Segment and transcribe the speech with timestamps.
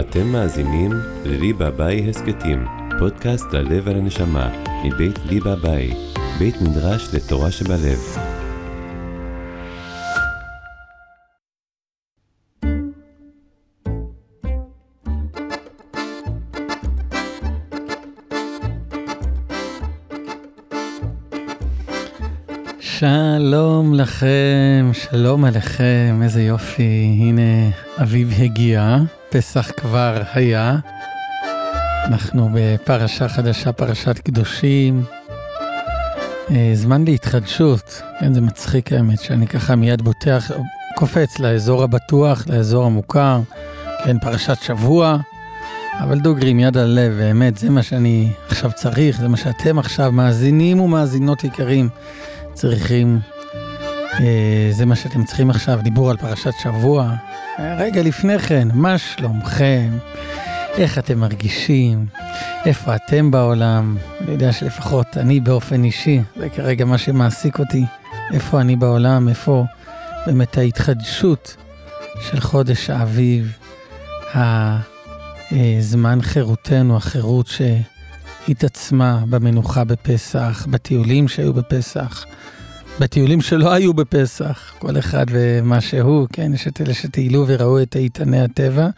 [0.00, 0.90] אתם מאזינים
[1.24, 2.66] לליבה ביי הסכתים,
[2.98, 4.50] פודקאסט ללב ולנשמה,
[4.84, 5.90] מבית ליבה ביי,
[6.38, 7.98] בית מדרש לתורה שבלב.
[22.80, 27.70] שלום לכם, שלום עליכם, איזה יופי, הנה
[28.02, 28.96] אביב הגיע,
[29.36, 30.76] פסח כבר היה.
[32.06, 35.04] אנחנו בפרשה חדשה, פרשת קדושים.
[36.50, 40.50] אה, זמן להתחדשות, כן, זה מצחיק האמת, שאני ככה מיד בוטח,
[40.96, 43.40] קופץ לאזור הבטוח, לאזור המוכר,
[44.04, 45.16] כן, פרשת שבוע,
[46.00, 49.78] אבל דוגרי עם יד על הלב, באמת, זה מה שאני עכשיו צריך, זה מה שאתם
[49.78, 51.88] עכשיו, מאזינים ומאזינות יקרים.
[52.52, 53.20] צריכים,
[54.20, 57.14] אה, זה מה שאתם צריכים עכשיו, דיבור על פרשת שבוע.
[57.58, 59.90] רגע לפני כן, מה שלומכם?
[60.74, 62.06] איך אתם מרגישים?
[62.66, 63.96] איפה אתם בעולם?
[64.20, 67.84] אני יודע שלפחות אני באופן אישי, זה כרגע מה שמעסיק אותי.
[68.32, 69.28] איפה אני בעולם?
[69.28, 69.64] איפה
[70.26, 71.56] באמת ההתחדשות
[72.20, 73.58] של חודש האביב,
[74.34, 82.24] הזמן חירותנו, החירות שהתעצמה במנוחה בפסח, בטיולים שהיו בפסח,
[83.00, 87.96] בטיולים שלא היו בפסח, כל אחד ומה שהוא, כן, יש את אלה שטיילו וראו את
[87.96, 88.88] איתני הטבע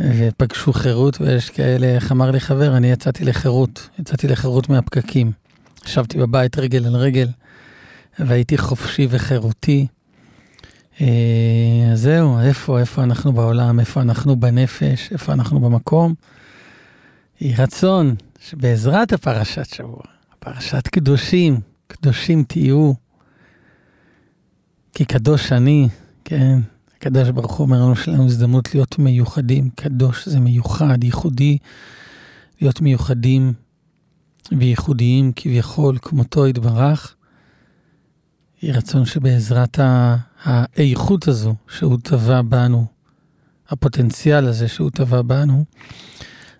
[0.00, 5.32] ופגשו חירות, ויש כאלה, איך אמר לי חבר, אני יצאתי לחירות, יצאתי לחירות מהפקקים.
[5.86, 7.28] ישבתי בבית רגל על רגל,
[8.18, 9.86] והייתי חופשי וחירותי.
[11.00, 11.06] אה,
[11.92, 16.14] אז זהו, איפה, איפה אנחנו בעולם, איפה אנחנו בנפש, איפה אנחנו במקום.
[17.40, 20.02] יהי רצון שבעזרת הפרשת שבוע,
[20.38, 22.92] פרשת קדושים, קדושים תהיו,
[24.92, 25.88] כי קדוש אני,
[26.24, 26.58] כן,
[26.96, 31.58] הקדוש ברוך הוא אומר לנו שלנו הזדמנות להיות מיוחדים, קדוש זה מיוחד, ייחודי,
[32.60, 33.52] להיות מיוחדים
[34.52, 37.14] וייחודיים כביכול, כמותו יתברך.
[38.62, 39.78] יהי רצון שבעזרת
[40.44, 42.86] האיכות הזו שהוא טבע בנו,
[43.68, 45.64] הפוטנציאל הזה שהוא טבע בנו,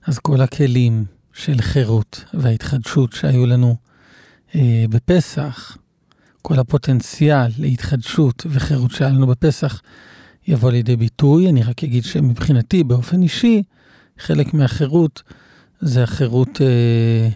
[0.06, 3.76] אז כל הכלים של חירות וההתחדשות שהיו לנו
[4.90, 5.76] בפסח,
[6.42, 9.82] כל הפוטנציאל להתחדשות וחירות שהיה לנו בפסח
[10.48, 11.48] יבוא לידי ביטוי.
[11.48, 13.62] אני רק אגיד שמבחינתי, באופן אישי,
[14.18, 15.22] חלק מהחירות
[15.80, 17.28] זה החירות אה,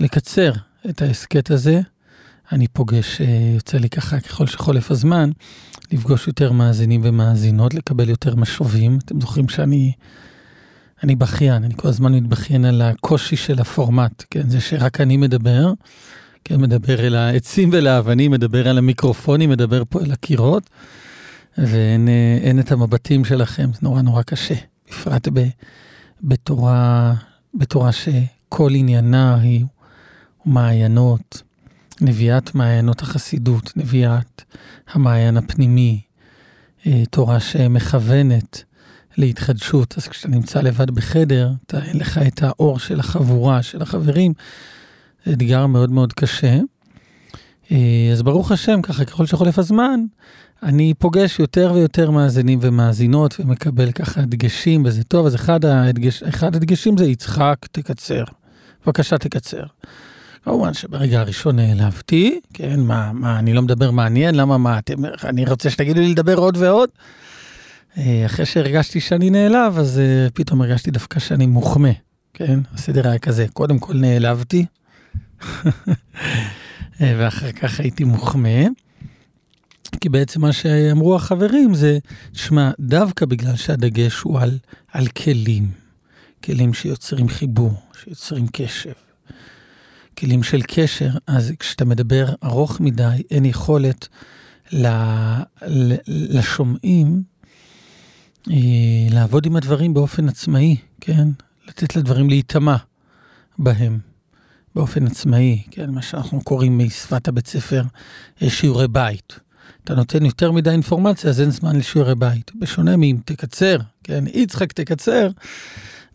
[0.00, 0.52] לקצר
[0.88, 1.80] את ההסכת הזה.
[2.52, 5.30] אני פוגש, אה, יוצא לי ככה ככל שחולף הזמן,
[5.92, 8.98] לפגוש יותר מאזינים ומאזינות, לקבל יותר משובים.
[9.04, 9.92] אתם זוכרים שאני
[11.02, 14.50] אני בכיין, אני כל הזמן מתבכיין על הקושי של הפורמט, כן?
[14.50, 15.72] זה שרק אני מדבר.
[16.48, 20.70] כן, מדבר אל העצים ולאבנים, מדבר על המיקרופונים, מדבר פה אל הקירות,
[21.58, 24.54] ואין אה, את המבטים שלכם, זה נורא נורא קשה,
[24.88, 25.48] בפרט ב,
[26.22, 27.14] בתורה,
[27.54, 29.64] בתורה שכל עניינה היא
[30.44, 31.42] מעיינות,
[32.00, 34.42] נביאת מעיינות החסידות, נביאת
[34.92, 36.00] המעיין הפנימי,
[36.86, 38.62] אה, תורה שמכוונת
[39.16, 39.94] להתחדשות.
[39.98, 44.32] אז כשאתה נמצא לבד בחדר, אתה אין לך את האור של החבורה, של החברים,
[45.32, 46.58] אתגר מאוד מאוד קשה.
[47.72, 50.00] אה, אז ברוך השם, ככה ככל שחולף הזמן,
[50.62, 55.26] אני פוגש יותר ויותר מאזינים ומאזינות ומקבל ככה דגשים, וזה טוב.
[55.26, 58.24] אז אחד, הדגש, אחד הדגשים זה יצחק, תקצר.
[58.86, 59.62] בבקשה, תקצר.
[60.44, 65.44] כמובן שברגע הראשון נעלבתי, כן, מה, מה, אני לא מדבר מעניין, למה, מה, אתם, אני
[65.44, 66.88] רוצה שתגידו לי לדבר עוד ועוד.
[67.98, 71.90] אה, אחרי שהרגשתי שאני נעלב, אז אה, פתאום הרגשתי דווקא שאני מוחמא,
[72.34, 72.60] כן?
[72.74, 74.66] הסדר היה כזה, קודם כל נעלבתי,
[77.00, 78.64] ואחר כך הייתי מוחמא.
[80.00, 81.98] כי בעצם מה שאמרו החברים זה,
[82.32, 84.58] תשמע, דווקא בגלל שהדגש הוא על,
[84.92, 85.70] על כלים,
[86.44, 88.92] כלים שיוצרים חיבור, שיוצרים קשב,
[90.18, 94.08] כלים של קשר, אז כשאתה מדבר ארוך מדי, אין יכולת
[94.72, 94.86] ל,
[95.66, 97.22] ל, לשומעים
[98.50, 98.56] אה,
[99.10, 101.28] לעבוד עם הדברים באופן עצמאי, כן?
[101.68, 102.76] לתת לדברים להיטמע
[103.58, 104.15] בהם.
[104.76, 107.82] באופן עצמאי, כן, מה שאנחנו קוראים משפת הבית ספר
[108.42, 109.38] אה, שיעורי בית.
[109.84, 112.50] אתה נותן יותר מדי אינפורמציה, אז אין זמן לשיעורי בית.
[112.60, 115.28] בשונה מאם תקצר, כן, יצחק תקצר,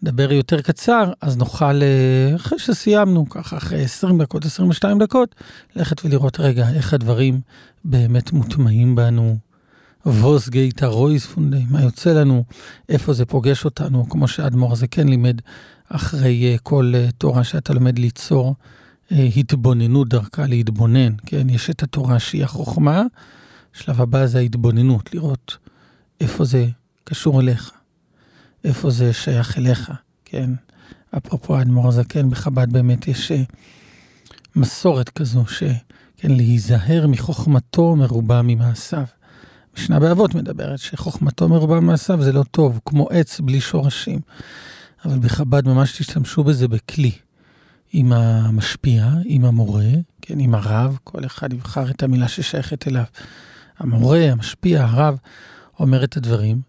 [0.03, 5.35] דבר יותר קצר, אז נוכל, אה, אחרי שסיימנו, ככה אחרי 20 דקות, 22 דקות,
[5.75, 7.41] ללכת ולראות רגע איך הדברים
[7.85, 9.37] באמת מוטמעים בנו.
[10.05, 12.43] ווס גייטה רויס פונדי, מה יוצא לנו,
[12.89, 15.41] איפה זה פוגש אותנו, כמו שאדמו"ר הזה כן לימד
[15.95, 18.55] אחרי uh, כל uh, תורה שאתה לומד ליצור
[19.09, 21.49] uh, התבוננות דרכה להתבונן, כן?
[21.49, 23.03] יש את התורה שהיא החוכמה,
[23.73, 25.57] שלב הבא זה ההתבוננות, לראות
[26.21, 26.67] איפה זה
[27.03, 27.71] קשור אליך,
[28.63, 29.91] איפה זה שייך אליך,
[30.25, 30.49] כן?
[31.17, 33.44] אפרופו האדמו"ר הזקן, בחב"ד באמת יש אה,
[34.55, 39.03] מסורת כזו, שכן, להיזהר מחוכמתו מרובה ממעשיו.
[39.77, 44.19] משנה באבות מדברת שחוכמתו מרובה ממעשיו זה לא טוב, כמו עץ בלי שורשים.
[45.06, 47.12] אבל בחב"ד ממש תשתמשו בזה בכלי.
[47.94, 53.03] עם המשפיע, עם המורה, כן, עם הרב, כל אחד יבחר את המילה ששייכת אליו.
[53.80, 55.18] המורה, המשפיע, הרב,
[55.80, 56.62] אומר את הדברים,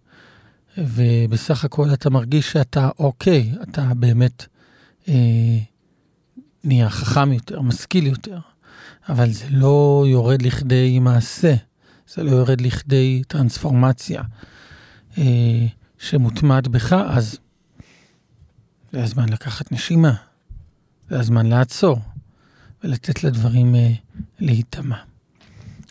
[0.78, 4.46] ובסך הכל אתה מרגיש שאתה אוקיי, אתה באמת
[5.08, 5.58] אה,
[6.64, 8.38] נהיה חכם יותר, משכיל יותר,
[9.08, 11.54] אבל זה לא יורד לכדי מעשה,
[12.14, 14.22] זה לא יורד לכדי טרנספורמציה
[15.18, 15.66] אה,
[15.98, 17.38] שמוטמעת בך, אז
[18.92, 20.14] זה הזמן לקחת נשימה,
[21.08, 22.00] זה הזמן לעצור
[22.84, 23.92] ולתת לדברים אה,
[24.38, 24.96] להיטמע.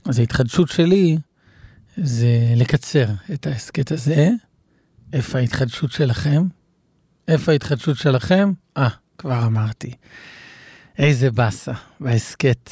[0.06, 1.18] אז ההתחדשות שלי
[1.98, 4.30] זה לקצר את ההסכת הזה.
[5.14, 6.44] איפה ההתחדשות שלכם?
[7.28, 8.52] איפה ההתחדשות שלכם?
[8.78, 9.94] אה, כבר אמרתי.
[10.98, 12.72] איזה באסה בהסכת.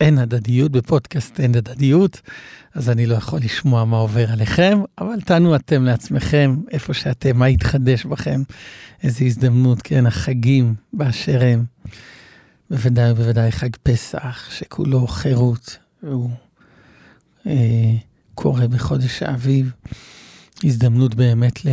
[0.00, 2.20] אין הדדיות, בפודקאסט אין הדדיות,
[2.74, 7.48] אז אני לא יכול לשמוע מה עובר עליכם, אבל תענו אתם לעצמכם, איפה שאתם, מה
[7.48, 8.42] יתחדש בכם,
[9.02, 11.64] איזו הזדמנות, כן, החגים באשר הם.
[12.70, 16.30] בוודאי ובוודאי חג פסח, שכולו חירות, והוא
[17.46, 17.92] אה,
[18.34, 19.72] קורה בחודש האביב.
[20.64, 21.68] הזדמנות באמת ל-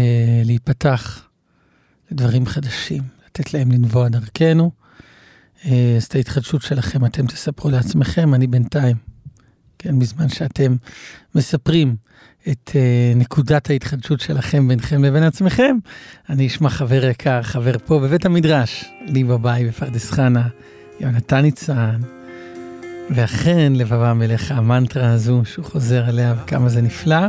[0.45, 1.27] להיפתח
[2.11, 4.71] לדברים חדשים, לתת להם לנבוע דרכנו.
[5.65, 8.97] אה, אז את ההתחדשות שלכם אתם תספרו לעצמכם, אני בינתיים,
[9.81, 10.75] כן, בזמן שאתם
[11.35, 11.95] מספרים
[12.49, 15.77] את uh, נקודת ההתחדשות שלכם ביניכם לבין עצמכם,
[16.29, 20.47] אני אשמע חבר יקר, חבר פה בבית המדרש, לי בבית בפרדס חנה,
[20.99, 21.99] יונתן ניצן,
[23.09, 27.15] ואכן לבבם אליך המנטרה הזו שהוא חוזר עליה וכמה זה נפלא.
[27.15, 27.27] אה,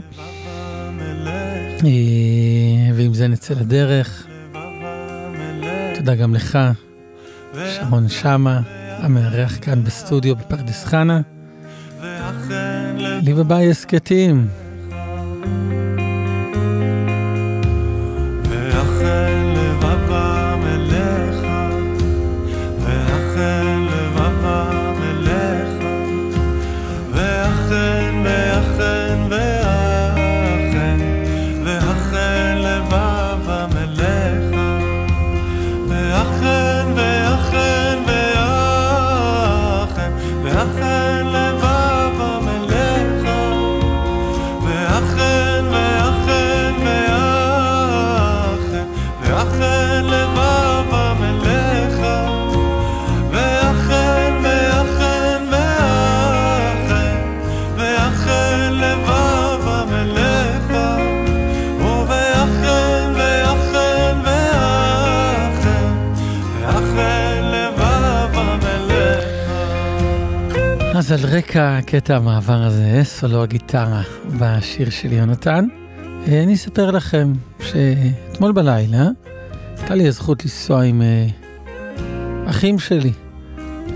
[2.95, 4.27] ועם זה נצא לדרך.
[5.95, 6.59] תודה גם לך,
[7.55, 8.61] שרון שמה,
[8.99, 11.21] המארח כאן בסטודיו בפרדס חנה.
[13.23, 14.47] לי וביי הסכתים.
[71.03, 74.03] אז על רקע קטע המעבר הזה, סולו הגיטרה
[74.39, 75.67] בשיר של יונתן,
[76.29, 79.09] אה, אני אספר לכם שאתמול בלילה
[79.77, 81.27] הייתה לי הזכות לנסוע עם אה,
[82.51, 83.13] אחים שלי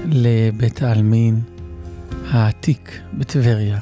[0.07, 1.41] לבית העלמין
[2.31, 3.79] העתיק בטבריה.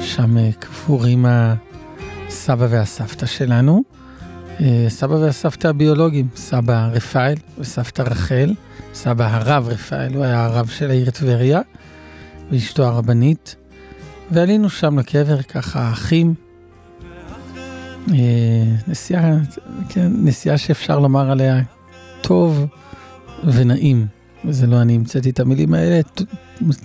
[0.00, 3.82] שם אה, קבורים הסבא והסבתא שלנו,
[4.88, 8.54] סבא והסבתא הביולוגיים, סבא רפאל וסבתא רחל,
[8.94, 11.60] סבא הרב רפאל, הוא היה הרב של העיר טבריה.
[12.52, 13.56] ואשתו הרבנית,
[14.30, 16.34] ועלינו שם לקבר ככה אחים.
[18.10, 18.16] אה,
[18.88, 19.36] נסיעה,
[19.88, 21.60] כן, נסיעה שאפשר לומר עליה
[22.20, 22.66] טוב
[23.44, 24.06] ונעים,
[24.44, 26.00] וזה לא אני המצאתי את המילים האלה,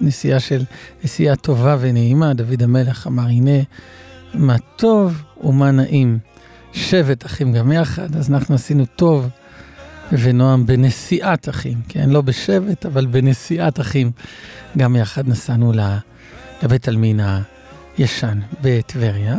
[0.01, 0.63] נסיעה של
[1.03, 3.63] נסיעה טובה ונעימה, דוד המלך אמר, הנה
[4.33, 6.19] מה טוב ומה נעים.
[6.73, 9.29] שבט אחים גם יחד, אז אנחנו עשינו טוב
[10.11, 12.09] ונועם בנסיעת אחים, כן?
[12.09, 14.11] לא בשבט, אבל בנסיעת אחים.
[14.77, 15.73] גם יחד נסענו
[16.63, 17.19] לבית עלמין
[17.97, 19.35] הישן בטבריה,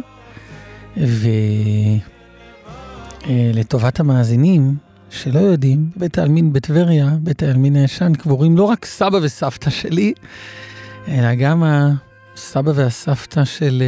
[3.26, 4.76] ולטובת המאזינים
[5.11, 10.12] שלא יודעים, בית העלמין בטבריה, בית העלמין הישן, קבורים לא רק סבא וסבתא שלי,
[11.08, 13.82] אלא גם הסבא והסבתא של,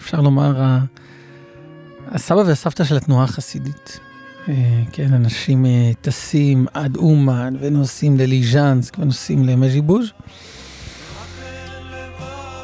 [0.00, 0.78] אפשר לומר,
[2.10, 4.00] הסבא והסבתא של התנועה החסידית.
[4.48, 10.12] אה, כן, אנשים אה, טסים עד אומן ונוסעים לליז'נסק ונוסעים למז'יבוז'.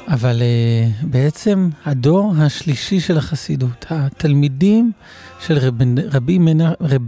[0.08, 4.92] אבל uh, בעצם הדור השלישי של החסידות, התלמידים
[5.40, 5.74] של רב,
[6.12, 7.02] רבי מנה, רב,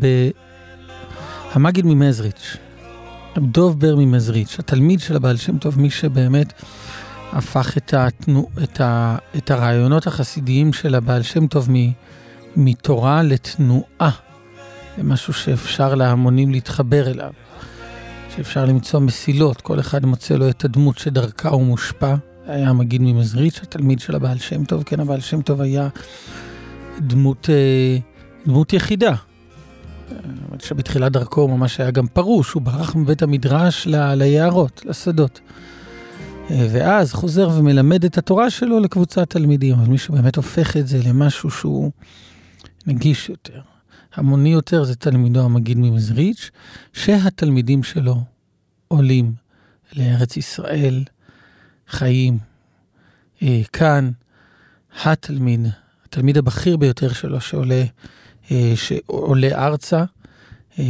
[1.52, 2.56] המגיד ממזריץ',
[3.38, 6.52] דוב בר ממזריץ', התלמיד של הבעל שם טוב, מי שבאמת
[7.32, 11.68] הפך את, התנו, את, ה, את הרעיונות החסידיים של הבעל שם טוב
[12.56, 14.10] מתורה לתנועה,
[14.96, 17.32] זה משהו שאפשר להמונים להתחבר אליו,
[18.36, 22.14] שאפשר למצוא מסילות, כל אחד מוצא לו את הדמות שדרכה הוא מושפע.
[22.46, 25.88] היה מגיד ממזריץ', התלמיד של הבעל שם טוב, כן, הבעל שם טוב היה
[27.00, 27.98] דמות, אה,
[28.46, 29.14] דמות יחידה.
[30.62, 35.40] שבתחילת דרכו ממש היה גם פרוש, הוא ברח מבית המדרש ל, ליערות, לשדות.
[36.50, 40.98] אה, ואז חוזר ומלמד את התורה שלו לקבוצת תלמידים, אבל מי שבאמת הופך את זה
[41.08, 41.90] למשהו שהוא
[42.86, 43.60] נגיש יותר,
[44.14, 46.50] המוני יותר, זה תלמידו המגיד ממזריץ',
[46.92, 48.24] שהתלמידים שלו
[48.88, 49.32] עולים
[49.96, 51.02] לארץ ישראל,
[51.88, 52.38] חיים
[53.42, 54.10] אה, כאן.
[55.04, 55.60] התלמיד,
[56.04, 57.84] התלמיד הבכיר ביותר שלו שעולה,
[58.50, 60.04] אה, שעולה ארצה,
[60.78, 60.84] אה,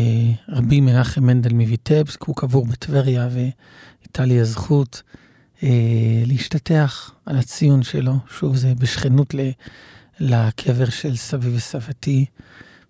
[0.48, 5.02] רבי מנחם מנדל מויטבסק, הוא קבור בטבריה והייתה לי הזכות
[5.62, 5.68] אה,
[6.26, 8.14] להשתטח על הציון שלו.
[8.38, 9.40] שוב, זה בשכנות ל,
[10.20, 12.26] לקבר של סבי וסבתי.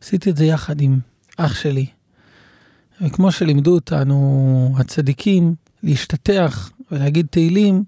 [0.03, 0.99] עשיתי את זה יחד עם
[1.37, 1.87] אח שלי.
[3.01, 7.85] וכמו שלימדו אותנו הצדיקים, להשתטח ולהגיד תהילים,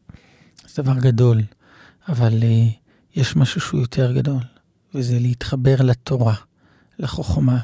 [0.79, 1.43] דבר גדול.
[2.09, 2.45] אבל uh,
[3.17, 4.43] יש משהו שהוא יותר גדול,
[4.95, 6.35] וזה להתחבר לתורה,
[6.99, 7.59] לחוכמה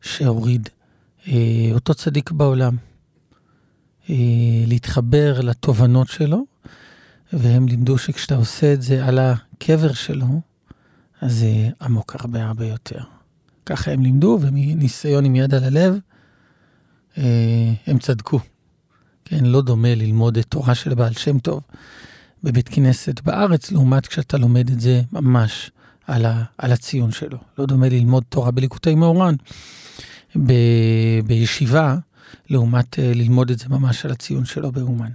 [0.00, 0.68] שהוריד
[1.24, 1.28] uh,
[1.72, 2.76] אותו צדיק בעולם.
[2.76, 4.10] uh,
[4.66, 6.44] להתחבר לתובנות שלו,
[7.32, 10.40] והם לימדו שכשאתה עושה את זה על הקבר שלו,
[11.20, 13.00] אז זה עמוק הרבה הרבה יותר.
[13.66, 15.98] ככה הם לימדו, ומניסיון עם יד על הלב,
[17.14, 17.18] uh,
[17.86, 18.40] הם צדקו.
[19.28, 21.60] כן, לא דומה ללמוד את תורה של בעל שם טוב
[22.44, 25.70] בבית כנסת בארץ, לעומת כשאתה לומד את זה ממש
[26.06, 27.38] על, ה, על הציון שלו.
[27.58, 29.34] לא דומה ללמוד תורה בליקוטי מאורן
[30.36, 30.52] ב,
[31.26, 31.96] בישיבה,
[32.50, 35.10] לעומת uh, ללמוד את זה ממש על הציון שלו באומן.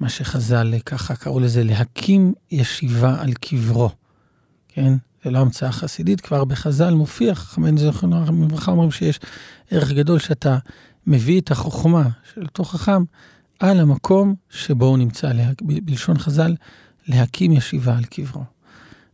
[0.00, 3.90] מה שחז"ל ככה קראו לזה להקים ישיבה על קברו,
[4.68, 4.92] כן?
[5.24, 9.20] זה לא המצאה חסידית, כבר בחז"ל מופיע, חכמינו זכרונו לברכה אומרים שיש
[9.70, 10.58] ערך גדול שאתה
[11.06, 13.04] מביא את החוכמה של אותו חכם
[13.60, 15.32] על המקום שבו הוא נמצא,
[15.62, 16.56] בלשון חז"ל,
[17.08, 18.44] להקים ישיבה על קברו.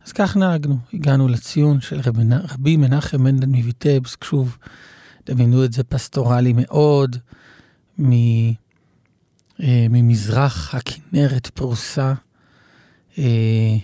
[0.05, 4.57] אז כך נהגנו, הגענו לציון של רבי, רבי מנחם מנדל מויטבסק, שוב,
[5.25, 7.15] דמיינו את זה פסטורלי מאוד,
[7.99, 8.11] מ,
[9.61, 12.13] אה, ממזרח הכנרת פרוסה,
[13.17, 13.77] אה,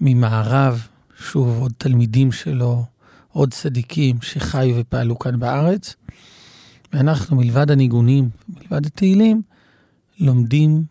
[0.00, 0.86] ממערב,
[1.20, 2.84] שוב, עוד תלמידים שלו,
[3.32, 5.96] עוד צדיקים שחיו ופעלו כאן בארץ.
[6.92, 9.42] ואנחנו, מלבד הניגונים, מלבד התהילים,
[10.20, 10.84] לומדים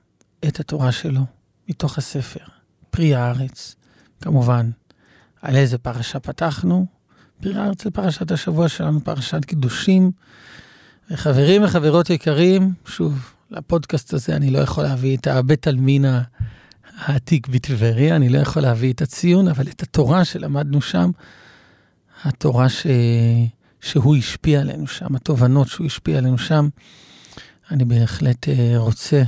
[0.48, 1.22] את התורה שלו
[1.70, 2.44] מתוך הספר,
[2.90, 3.76] פרי הארץ.
[4.22, 4.70] כמובן,
[5.42, 6.86] על איזה פרשה פתחנו?
[7.42, 10.12] פרי הארץ לפרשת השבוע שלנו, פרשת קידושים.
[11.12, 16.06] וחברים וחברות יקרים, שוב, לפודקאסט הזה אני לא יכול להביא את הבית עלמין
[16.98, 21.12] העתיק בטבריה, אני לא יכול להביא את הציון, אבל את התורה שלמדנו שם,
[22.24, 22.88] התורה ש...
[23.88, 26.70] שהוא השפיע עלינו שם, התובנות שהוא השפיע עלינו שם,
[27.72, 29.24] אני בהחלט אה, רוצה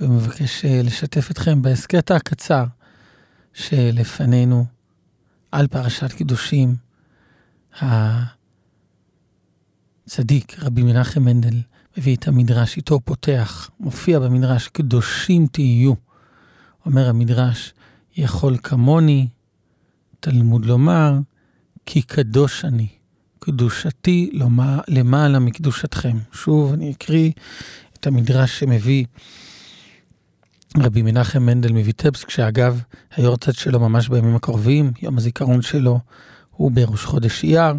[0.00, 2.64] ומבקש אה, לשתף אתכם בהסכת הקצר
[3.54, 4.64] שלפנינו
[5.52, 6.76] על פרשת קידושים.
[10.06, 11.60] הצדיק, רבי מנחם מנדל,
[11.96, 15.94] מביא את המדרש, איתו פותח, מופיע במדרש, קדושים תהיו.
[16.86, 17.74] אומר המדרש,
[18.16, 19.28] יכול כמוני,
[20.20, 21.18] תלמוד לומר,
[21.86, 22.95] כי קדוש אני.
[23.46, 24.30] קדושתי
[24.88, 26.16] למעלה מקדושתכם.
[26.32, 27.30] שוב, אני אקריא
[27.94, 29.04] את המדרש שמביא
[30.78, 32.80] רבי מנחם מנדל מויטבסק, שאגב,
[33.16, 36.00] היורצת שלו ממש בימים הקרובים, יום הזיכרון שלו
[36.50, 37.74] הוא בראש חודש אייר.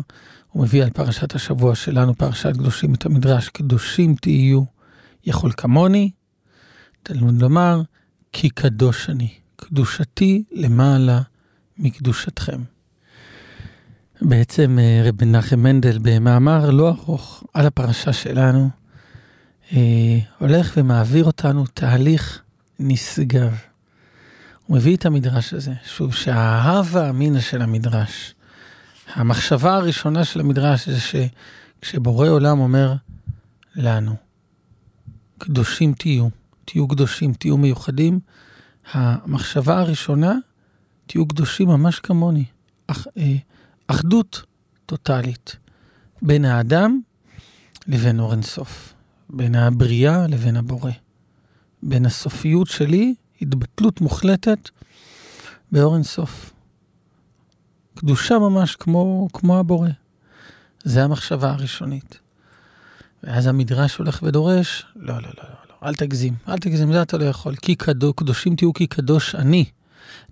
[0.49, 4.63] הוא מביא על פרשת השבוע שלנו, פרשת קדושים, את המדרש, קדושים תהיו,
[5.25, 6.11] יכול כמוני,
[7.03, 7.81] תלמוד לומר,
[8.31, 11.21] כי קדוש אני, קדושתי למעלה
[11.77, 12.76] מקדושתכם.
[14.21, 18.69] בעצם אה, רב מנחם מנדל במאמר לא ארוך על הפרשה שלנו,
[19.73, 22.41] אה, הולך ומעביר אותנו תהליך
[22.79, 23.55] נשגב.
[24.65, 28.35] הוא מביא את המדרש הזה, שוב, שההווה אמינא של המדרש,
[29.13, 32.93] המחשבה הראשונה של המדרש זה שכשבורא עולם אומר
[33.75, 34.15] לנו,
[35.37, 36.27] קדושים תהיו,
[36.65, 38.19] תהיו קדושים, תהיו מיוחדים,
[38.91, 40.33] המחשבה הראשונה,
[41.07, 42.45] תהיו קדושים ממש כמוני.
[42.87, 43.35] אח, אה,
[43.87, 44.43] אחדות
[44.85, 45.55] טוטאלית
[46.21, 46.99] בין האדם
[47.87, 48.93] לבין אור אינסוף,
[49.29, 50.91] בין הבריאה לבין הבורא.
[51.83, 54.69] בין הסופיות שלי, התבטלות מוחלטת
[55.71, 56.53] באור אינסוף.
[57.95, 59.89] קדושה ממש כמו, כמו הבורא.
[60.83, 62.19] זה המחשבה הראשונית.
[63.23, 67.17] ואז המדרש הולך ודורש, לא, לא, לא, לא, לא, אל תגזים, אל תגזים, זה אתה
[67.17, 67.55] לא יכול.
[67.55, 69.65] כי קדוש, קדושים תהיו כי קדוש אני.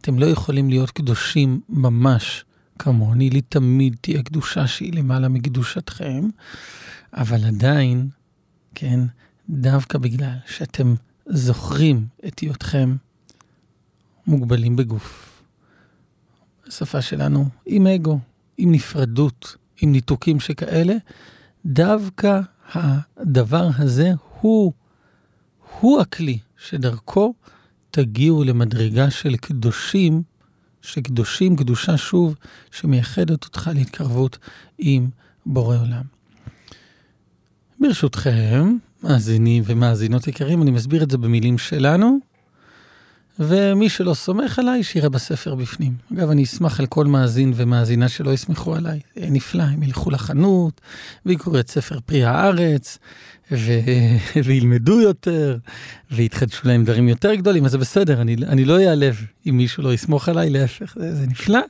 [0.02, 2.46] אתם לא יכולים להיות קדושים ממש
[2.79, 6.29] כמוני, לי תמיד תהיה קדושה שהיא למעלה מקדושתכם,
[7.13, 8.10] אבל עדיין,
[8.75, 9.00] כן,
[9.50, 12.96] דווקא בגלל שאתם זוכרים את היותכם
[14.27, 15.41] מוגבלים בגוף.
[16.67, 18.20] בשפה שלנו, עם אגו,
[18.58, 20.96] עם נפרדות, עם ניתוקים שכאלה,
[21.65, 22.39] דווקא
[22.74, 24.74] הדבר הזה הוא,
[25.79, 27.34] הוא הכלי שדרכו
[27.91, 30.24] תגיעו למדרגה של קדושים,
[30.86, 32.36] שקדושים, קדושה שוב,
[32.72, 34.38] שמייחדת אותך להתקרבות
[34.77, 35.08] עם
[35.46, 36.04] בורא עולם.
[37.80, 42.20] ברשותכם, מאזינים ומאזינות יקרים, אני מסביר את זה במילים שלנו,
[43.39, 45.94] ומי שלא סומך עליי, שיראה בספר בפנים.
[46.13, 49.00] אגב, אני אשמח על כל מאזין ומאזינה שלא יסמכו עליי.
[49.15, 50.82] זה נפלא, הם ילכו לחנות,
[51.25, 52.98] ויקראו את ספר פרי הארץ,
[53.51, 53.72] ו...
[54.46, 55.58] וילמדו יותר,
[56.12, 59.94] ויתחדשו להם דברים יותר גדולים, אז זה בסדר, אני, אני לא אעלב אם מישהו לא
[59.94, 61.62] יסמוך עליי, להפך, זה, זה נפלא.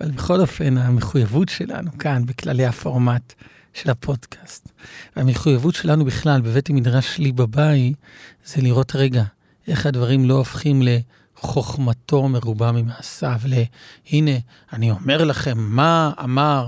[0.00, 3.32] אבל בכל אופן, המחויבות שלנו כאן, בכללי הפורמט
[3.74, 4.68] של הפודקאסט,
[5.16, 7.96] והמחויבות שלנו בכלל בבית המדרש שלי בבית,
[8.46, 9.24] זה לראות רגע.
[9.68, 14.38] איך הדברים לא הופכים לחוכמתו מרובה ממעשיו, להנה,
[14.72, 16.66] אני אומר לכם, מה אמר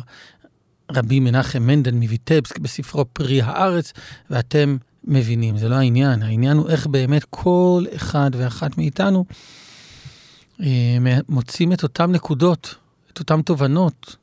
[0.92, 3.92] רבי מנחם מנדל מויטבסק בספרו פרי הארץ,
[4.30, 9.24] ואתם מבינים, זה לא העניין, העניין הוא איך באמת כל אחד ואחת מאיתנו
[10.60, 10.98] אה,
[11.28, 12.74] מוצאים את אותן נקודות,
[13.12, 14.16] את אותן תובנות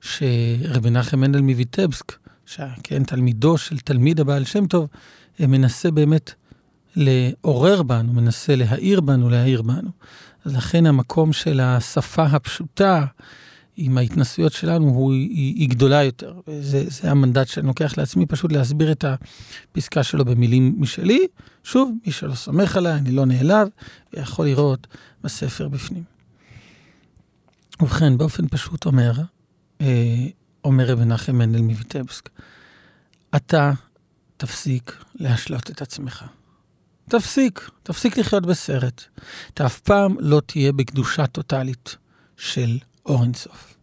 [0.00, 2.12] שרבי מנחם מנדל מויטבסק,
[2.46, 4.88] שכן, תלמידו של תלמיד הבעל שם טוב,
[5.40, 6.32] אה, מנסה באמת
[6.96, 9.90] לעורר בנו, מנסה להאיר בנו, להאיר בנו.
[10.44, 13.04] אז לכן המקום של השפה הפשוטה
[13.80, 16.40] עם ההתנסויות שלנו הוא, היא, היא גדולה יותר.
[16.60, 21.26] זה, זה המנדט שאני לוקח לעצמי, פשוט להסביר את הפסקה שלו במילים משלי.
[21.64, 23.68] שוב, מי שלא סומך עליי, אני לא נעלב,
[24.12, 24.86] ויכול לראות
[25.24, 26.02] בספר בפנים.
[27.80, 29.12] ובכן, באופן פשוט אומר,
[29.80, 30.26] אה,
[30.64, 32.28] אומר רבי מנחם מנדל מויטבסק,
[33.36, 33.72] אתה
[34.36, 36.24] תפסיק להשלות את עצמך.
[37.08, 39.04] תפסיק, תפסיק לחיות בסרט.
[39.54, 41.96] אתה אף פעם לא תהיה בקדושה טוטאלית
[42.36, 43.74] של אור אינסוף.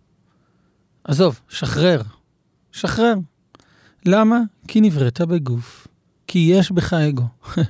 [1.04, 2.02] עזוב, שחרר,
[2.72, 3.14] שחרר.
[4.06, 4.40] למה?
[4.68, 5.88] כי נבראת בגוף.
[6.28, 7.24] כי יש בך אגו.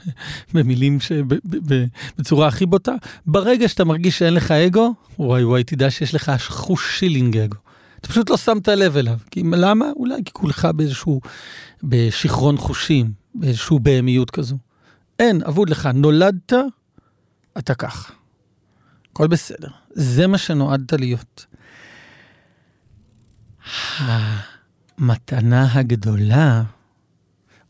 [0.53, 2.93] במילים שבצורה הכי בוטה,
[3.25, 7.57] ברגע שאתה מרגיש שאין לך אגו, וואי וואי, תדע שיש לך חוש שילינג אגו.
[7.99, 9.17] אתה פשוט לא שמת לב אליו.
[9.31, 9.85] כי, למה?
[9.95, 11.21] אולי כי כולך באיזשהו,
[11.83, 14.57] בשיכרון חושים, באיזשהו בהמיות כזו.
[15.19, 16.53] אין, אבוד לך, נולדת,
[17.57, 18.11] אתה כך.
[19.11, 19.67] הכל בסדר.
[19.91, 21.45] זה מה שנועדת להיות.
[24.97, 26.63] המתנה הגדולה,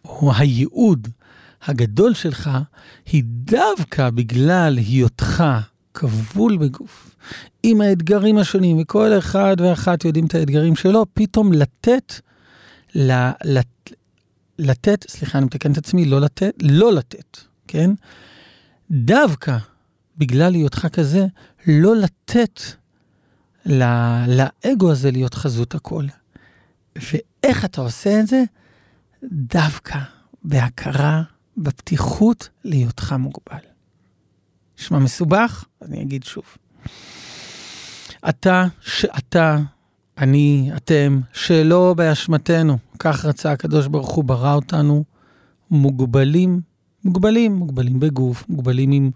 [0.06, 1.08] או הייעוד
[1.66, 2.50] הגדול שלך,
[3.06, 5.44] היא דווקא בגלל היותך
[5.94, 7.16] כבול בגוף,
[7.64, 12.14] עם האתגרים השונים, וכל אחד ואחת יודעים את האתגרים שלו, פתאום לתת,
[12.96, 13.68] לת,
[14.60, 17.38] לתת, סליחה, אני מתקן את עצמי, לא לתת, לא לתת,
[17.68, 17.92] כן?
[18.92, 19.58] דווקא
[20.18, 21.26] בגלל היותך כזה,
[21.68, 22.62] לא לתת
[23.66, 23.86] לא,
[24.28, 26.06] לאגו הזה להיות חזות הכל.
[26.96, 28.44] ואיך אתה עושה את זה?
[29.32, 30.00] דווקא
[30.44, 31.24] בהכרה,
[31.58, 33.66] בפתיחות להיותך מוגבל.
[34.80, 35.66] נשמע מסובך?
[35.82, 36.44] אני אגיד שוב.
[38.30, 39.58] אתה, שאתה,
[40.18, 45.04] אני, אתם, שלא באשמתנו, כך רצה הקדוש ברוך הוא ברא אותנו,
[45.72, 46.62] מוגבלים,
[47.04, 49.12] מוגבלים, מוגבלים בגוף, מוגבלים עם,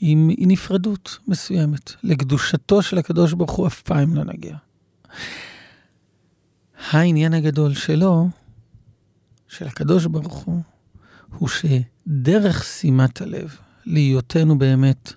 [0.00, 1.92] עם, עם נפרדות מסוימת.
[2.02, 4.56] לקדושתו של הקדוש ברוך הוא אף פעם לא נגיע.
[6.90, 8.28] העניין הגדול שלו,
[9.48, 10.60] של הקדוש ברוך הוא,
[11.38, 15.12] הוא שדרך שימת הלב, להיותנו באמת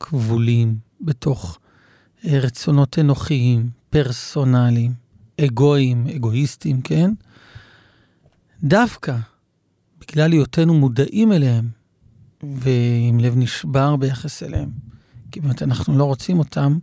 [0.00, 1.58] כבולים בתוך
[2.24, 4.92] רצונות אנוכיים, פרסונליים,
[5.40, 7.10] אגואיים, אגואיסטיים, כן?
[8.62, 9.16] דווקא
[10.00, 11.68] בגלל היותנו מודעים אליהם,
[12.42, 14.70] ועם לב נשבר ביחס אליהם,
[15.32, 16.78] כי באמת אנחנו לא רוצים אותם,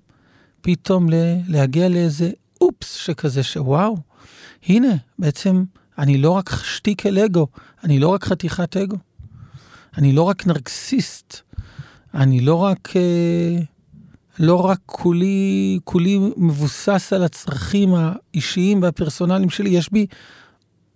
[0.61, 1.07] פתאום
[1.47, 3.97] להגיע לאיזה אופס שכזה, שוואו,
[4.67, 5.63] הנה, בעצם
[5.97, 7.47] אני לא רק שטיק אל אגו,
[7.83, 8.97] אני לא רק חתיכת אגו,
[9.97, 11.37] אני לא רק נרקסיסט,
[12.13, 12.93] אני לא רק...
[12.95, 13.72] אה,
[14.39, 20.05] לא רק כולי, כולי מבוסס על הצרכים האישיים והפרסונליים שלי, יש בי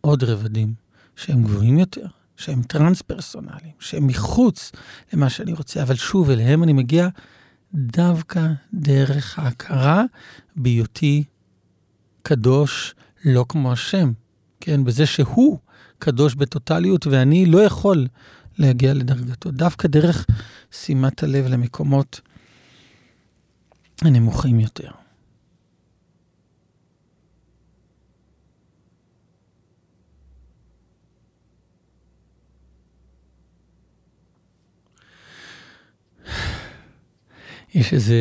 [0.02, 0.74] עוד רבדים
[1.16, 2.06] שהם גבוהים יותר,
[2.38, 4.72] שהם טרנס-פרסונליים, שהם מחוץ
[5.14, 7.08] למה שאני רוצה, אבל שוב, אליהם אני מגיע
[7.74, 10.04] דווקא דרך ההכרה
[10.56, 11.24] בהיותי
[12.22, 12.96] קדוש
[13.26, 14.12] לא כמו השם,
[14.60, 14.84] כן?
[14.84, 15.58] בזה שהוא
[16.00, 18.08] קדוש בטוטליות ואני לא יכול
[18.58, 20.26] להגיע לדרגתו, דווקא דרך
[20.72, 22.22] שימת הלב למקומות
[24.02, 24.92] הנמוכים יותר.
[37.74, 38.16] יש איזה,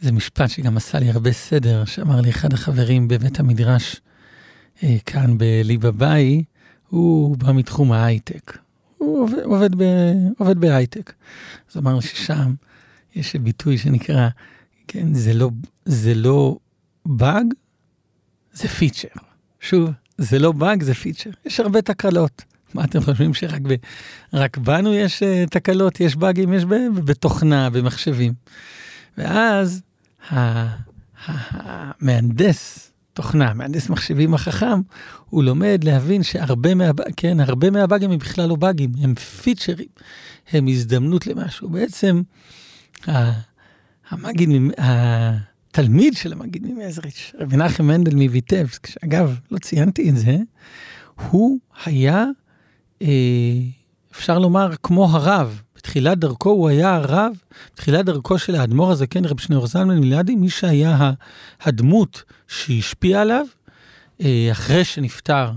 [0.00, 4.00] איזה משפט שגם עשה לי הרבה סדר, שאמר לי אחד החברים בבית המדרש
[4.82, 6.44] אה, כאן בליבה בליבאביי,
[6.88, 8.58] הוא בא מתחום ההייטק.
[8.98, 9.70] הוא עובד, עובד,
[10.38, 11.12] עובד בהייטק.
[11.70, 12.54] אז אמר לי ששם
[13.14, 14.28] יש ביטוי שנקרא
[14.88, 15.50] כן, זה לא,
[15.84, 16.56] זה לא
[17.06, 17.46] באג,
[18.52, 19.08] זה feature.
[19.60, 21.30] שוב, זה לא באג, זה feature.
[21.46, 22.42] יש הרבה תקלות.
[22.74, 23.74] מה אתם חושבים שרק ב,
[24.32, 26.64] רק בנו יש uh, תקלות, יש באגים, יש
[27.04, 28.32] בתוכנה, במחשבים.
[29.18, 29.82] ואז
[32.00, 34.80] המהנדס תוכנה, מהנדס מחשבים החכם,
[35.30, 36.84] הוא לומד להבין שהרבה מה,
[37.16, 39.88] כן, הרבה מהבאגים הם בכלל לא באגים, הם פיצ'רים,
[40.52, 41.68] הם הזדמנות למשהו.
[41.68, 42.22] בעצם
[44.08, 50.36] המגיד, התלמיד של המגיד ממזריץ', רבי מנחם מנדל מויטבסק, שאגב, לא ציינתי את זה,
[51.30, 52.26] הוא היה,
[53.02, 53.08] אה,
[54.12, 55.60] אפשר לומר, כמו הרב.
[55.76, 57.32] בתחילת דרכו הוא היה הרב,
[57.74, 61.12] בתחילת דרכו של האדמו"ר הזקן, רב שניאור זלמן מליאדי, מי שהיה
[61.60, 63.46] הדמות שהשפיעה עליו,
[64.20, 65.50] אה, אחרי שנפטר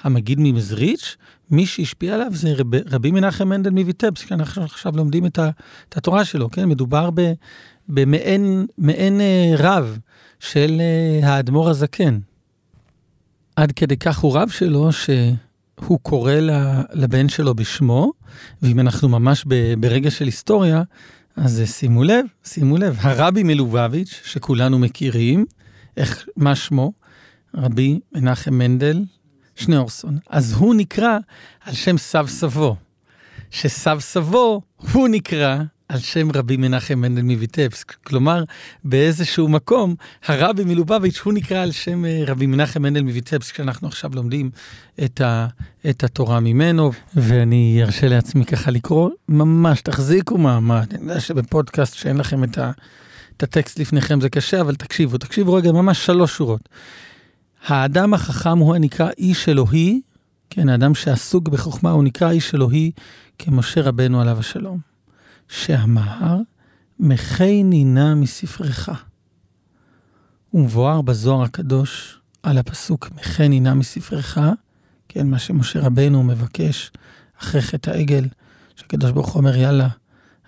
[0.00, 1.16] המגיד ממזריץ',
[1.50, 5.38] מי שהשפיע עליו זה רב, רבי מנחם מנדל מויטבסק, אנחנו עכשיו לומדים את,
[5.96, 6.68] התורה שלו, כן?
[6.68, 7.10] מדובר
[7.88, 9.98] במעין מעין, אה, רב
[10.40, 12.18] של אה, האדמו"ר הזקן.
[13.56, 16.32] עד כדי כך הוא רב שלו, שהוא קורא
[16.92, 18.12] לבן שלו בשמו,
[18.62, 19.44] ואם אנחנו ממש
[19.78, 20.82] ברגע של היסטוריה,
[21.36, 25.46] אז שימו לב, שימו לב, הרבי מלובביץ', שכולנו מכירים,
[25.96, 26.92] איך, מה שמו?
[27.54, 29.04] רבי מנחם מנדל
[29.56, 30.18] שניאורסון.
[30.30, 31.18] אז הוא נקרא
[31.64, 32.76] על שם סב סבו,
[33.50, 37.92] שסב סבו הוא נקרא על שם רבי מנחם מנדל מויטבסק.
[37.92, 38.44] כלומר,
[38.84, 39.94] באיזשהו מקום,
[40.26, 44.50] הרבי מלובביץ' הוא נקרא על שם אה, רבי מנחם מנדל מויטבסק, שאנחנו עכשיו לומדים
[45.04, 45.46] את, ה,
[45.90, 50.86] את התורה ממנו, ואני ארשה לעצמי ככה לקרוא, ממש תחזיקו מעמד.
[50.94, 52.70] אני יודע שבפודקאסט שאין לכם את, ה,
[53.36, 56.68] את הטקסט לפניכם זה קשה, אבל תקשיבו, תקשיבו רגע, ממש שלוש שורות.
[57.66, 60.00] האדם החכם הוא הנקרא איש אלוהי,
[60.50, 62.90] כן, האדם שעסוק בחוכמה הוא נקרא איש אלוהי
[63.38, 64.87] כמשה רבנו עליו השלום.
[65.48, 66.36] שאמר,
[67.00, 68.88] מחי נינה מספרך.
[70.54, 74.38] ומבואר בזוהר הקדוש על הפסוק מחי נינה מספרך,
[75.08, 76.90] כן, מה שמשה רבנו מבקש
[77.42, 78.24] אחרי חטא העגל,
[78.76, 79.88] שהקדוש ברוך הוא אומר, יאללה,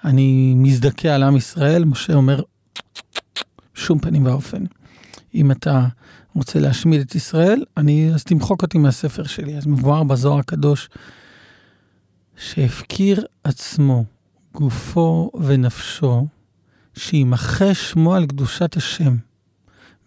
[0.04, 2.42] אני מזדכה על עם ישראל, משה אומר,
[3.74, 4.64] שום פנים ואופן.
[5.34, 5.86] אם אתה
[6.34, 9.56] רוצה להשמיד את ישראל, אני, אז תמחוק אותי מהספר שלי.
[9.56, 10.88] אז מבואר בזוהר הקדוש
[12.36, 14.04] שהפקיר עצמו
[14.54, 16.26] גופו ונפשו,
[16.94, 19.16] שימחה שמו על קדושת השם,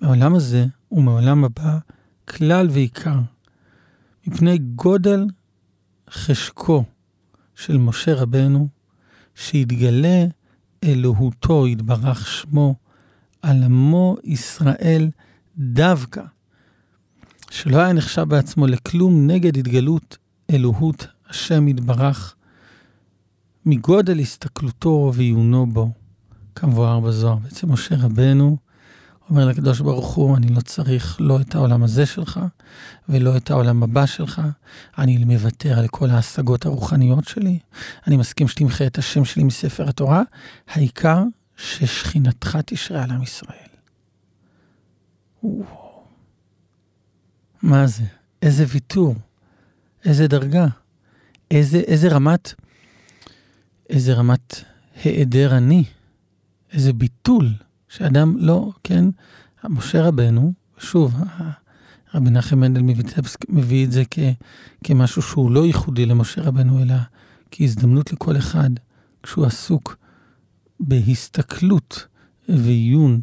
[0.01, 1.77] מעולם הזה ומעולם הבא,
[2.25, 3.19] כלל ועיקר,
[4.27, 5.25] מפני גודל
[6.09, 6.83] חשקו
[7.55, 8.67] של משה רבנו,
[9.35, 10.25] שיתגלה
[10.83, 12.75] אלוהותו, יתברך שמו,
[13.41, 15.09] על עמו ישראל
[15.57, 16.21] דווקא,
[17.49, 20.17] שלא היה נחשב בעצמו לכלום נגד התגלות
[20.49, 22.35] אלוהות השם יתברך,
[23.65, 25.91] מגודל הסתכלותו ועיונו בו,
[26.55, 27.35] כמבואר בזוהר.
[27.35, 28.57] בעצם משה רבנו
[29.29, 32.39] אומר לקדוש ברוך הוא, אני לא צריך לא את העולם הזה שלך
[33.09, 34.41] ולא את העולם הבא שלך,
[34.97, 37.59] אני מוותר על כל ההשגות הרוחניות שלי,
[38.07, 40.21] אני מסכים שתמחה את השם שלי מספר התורה,
[40.67, 41.23] העיקר
[41.57, 43.57] ששכינתך תשרה על עם ישראל.
[47.61, 48.03] מה זה?
[48.41, 49.15] איזה ויתור,
[50.05, 50.67] איזה דרגה,
[51.51, 52.53] איזה, איזה רמת
[53.89, 54.63] איזה רמת
[55.03, 55.83] היעדר אני,
[56.73, 57.53] איזה ביטול,
[57.89, 59.05] שאדם לא, כן,
[59.63, 61.15] משה רבנו, שוב,
[62.13, 64.19] רבי נחם מנדל מויטבסק מביא את זה כ,
[64.83, 66.95] כמשהו שהוא לא ייחודי למשה רבנו, אלא
[67.51, 68.69] כהזדמנות לכל אחד,
[69.23, 69.97] כשהוא עסוק
[70.79, 72.07] בהסתכלות
[72.49, 73.21] ועיון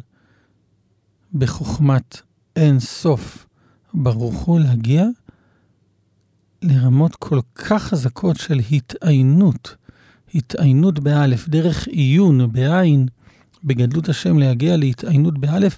[1.33, 2.21] בחוכמת
[2.55, 3.45] אין סוף
[3.93, 5.05] ברוך הוא להגיע
[6.61, 9.75] לרמות כל כך חזקות של התעיינות
[10.35, 13.07] התעיינות באלף, דרך עיון בעין,
[13.63, 15.77] בגדלות השם להגיע להתעיינות באלף,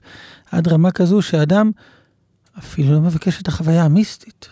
[0.51, 1.71] עד רמה כזו שאדם
[2.57, 4.49] אפילו לא מבקש את החוויה המיסטית.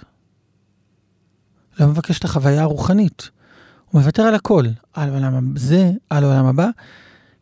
[1.80, 3.30] לא מבקש את החוויה הרוחנית.
[3.90, 6.68] הוא מוותר על הכל, על העולם הזה, על העולם הבא,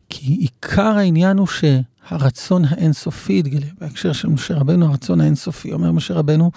[0.08, 3.66] כי עיקר העניין הוא שהרצון האינסופי יתגלה.
[3.80, 5.72] בהקשר של משה רבנו, הרצון האינסופי.
[5.72, 6.50] אומר משה רבנו,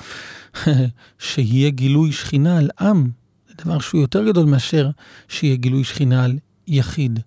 [1.20, 3.10] שיהיה גילוי שכינה על עם
[3.58, 4.90] זה דבר שהוא יותר גדול מאשר
[5.28, 7.20] שיהיה גילוי שכינה על יחיד.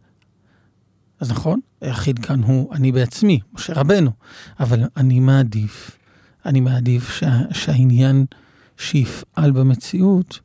[1.21, 4.11] אז נכון, היחיד כאן הוא אני בעצמי, משה רבנו,
[4.61, 5.99] אבל אני מעדיף,
[6.47, 8.27] אני מעדיף שה, שהעניין
[8.79, 10.41] שיפעל במציאות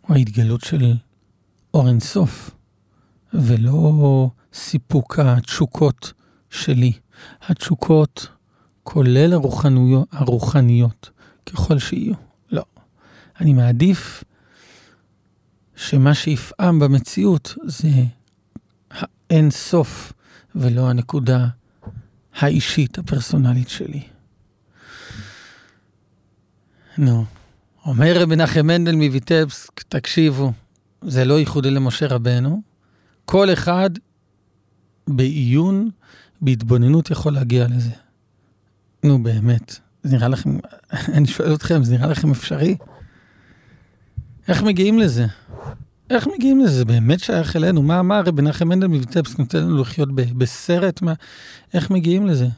[0.00, 0.92] הוא ההתגלות של
[1.74, 2.50] אור אינסוף,
[3.34, 6.12] ולא סיפוק התשוקות
[6.50, 6.92] שלי.
[7.42, 8.28] התשוקות,
[8.82, 11.10] כולל הרוחניות, הרוחניות,
[11.46, 12.14] ככל שיהיו.
[13.40, 14.24] אני מעדיף
[15.76, 17.88] שמה שיפעם במציאות זה
[18.90, 20.12] האין סוף
[20.54, 21.46] ולא הנקודה
[22.34, 24.02] האישית, הפרסונלית שלי.
[26.98, 27.24] נו,
[27.86, 30.52] אומר מנחם מנדל מויטבסק, תקשיבו,
[31.02, 32.62] זה לא ייחודי למשה רבנו,
[33.24, 33.90] כל אחד
[35.08, 35.90] בעיון,
[36.40, 37.90] בהתבוננות יכול להגיע לזה.
[39.04, 40.58] נו באמת, זה נראה לכם,
[41.16, 42.76] אני שואל אתכם, זה נראה לכם אפשרי?
[44.48, 45.26] איך מגיעים לזה?
[46.10, 46.76] איך מגיעים לזה?
[46.76, 47.82] זה באמת שייך אלינו?
[47.82, 51.02] מה אמר רבי מנחם מנדל מויטבסק נותן לנו לחיות בסרט?
[51.02, 51.12] מה,
[51.74, 52.48] איך מגיעים לזה?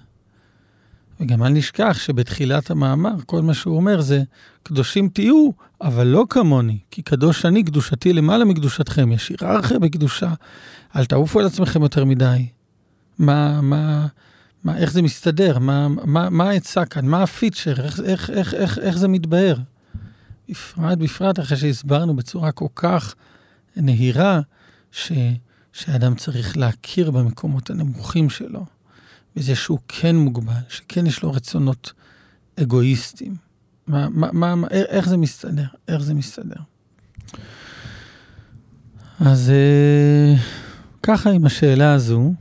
[1.21, 4.23] וגם אל נשכח שבתחילת המאמר, כל מה שהוא אומר זה,
[4.63, 9.13] קדושים תהיו, אבל לא כמוני, כי קדוש אני, קדושתי למעלה מקדושתכם.
[9.13, 10.33] יש היררכיה בקדושה,
[10.97, 12.47] אל תעופו על עצמכם יותר מדי.
[13.19, 14.07] מה, מה,
[14.65, 15.59] מה, איך זה מסתדר?
[15.59, 17.07] מה, מה, מה העצה כאן?
[17.07, 17.85] מה הפיצ'ר?
[17.85, 19.57] איך, איך, איך, איך, איך זה מתבהר?
[20.49, 23.15] בפרט, בפרט אחרי שהסברנו בצורה כל כך
[23.77, 24.41] נהירה,
[24.93, 25.13] ש,
[25.73, 28.67] שאדם צריך להכיר במקומות הנמוכים שלו.
[29.37, 31.93] בזה שהוא כן מוגבל, שכן יש לו רצונות
[32.61, 33.37] אגואיסטיים.
[33.87, 35.67] מה, מה, מה, מה, איך זה מסתדר?
[35.89, 36.61] איך זה מסתדר?
[39.21, 40.35] אז אה,
[41.03, 42.33] ככה עם השאלה הזו,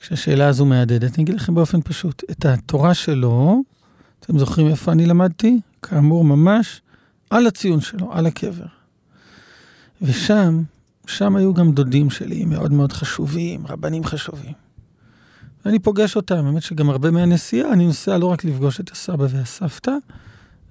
[0.00, 3.62] כשהשאלה הזו מהדהדת, אני אגיד לכם באופן פשוט, את התורה שלו,
[4.20, 5.60] אתם זוכרים איפה אני למדתי?
[5.86, 6.80] כאמור, ממש
[7.30, 8.66] על הציון שלו, על הקבר.
[10.02, 10.62] ושם,
[11.06, 14.52] שם היו גם דודים שלי מאוד מאוד חשובים, רבנים חשובים.
[15.64, 19.92] ואני פוגש אותם, האמת שגם הרבה מהנסיעה, אני נוסע לא רק לפגוש את הסבא והסבתא,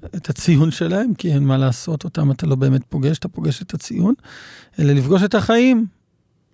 [0.06, 3.74] את הציון שלהם, כי אין מה לעשות, אותם אתה לא באמת פוגש, אתה פוגש את
[3.74, 4.14] הציון,
[4.80, 5.86] אלא לפגוש את החיים.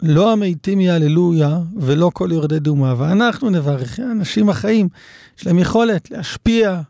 [0.02, 4.90] לא המתים יהללויה ולא כל יורדי דומה, ואנחנו נברך, האנשים החיים,
[5.38, 6.82] יש להם יכולת להשפיע,